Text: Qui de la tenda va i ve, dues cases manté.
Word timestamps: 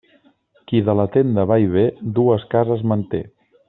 Qui 0.71 0.81
de 0.87 0.95
la 1.01 1.05
tenda 1.17 1.47
va 1.53 1.59
i 1.67 1.71
ve, 1.77 1.87
dues 2.19 2.51
cases 2.57 2.87
manté. 2.93 3.27